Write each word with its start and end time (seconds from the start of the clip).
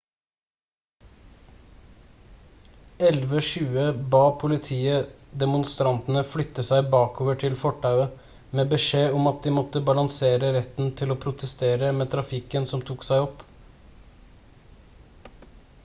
11.20 3.07 3.99
ba 4.15 4.21
politiet 4.43 5.11
demonstrantene 5.43 6.23
flytte 6.31 6.65
seg 6.71 6.89
bakover 6.95 7.37
til 7.43 7.59
fortauet 7.65 8.25
med 8.61 8.73
beskjed 8.73 9.19
om 9.19 9.31
at 9.33 9.45
de 9.45 9.53
måtte 9.59 9.83
balansere 9.91 10.51
retten 10.57 10.91
til 11.03 11.13
å 11.13 11.19
protestere 11.27 11.93
med 12.01 12.13
trafikken 12.17 12.69
som 12.73 12.85
tok 12.91 13.07
seg 13.13 13.29
opp 13.29 13.47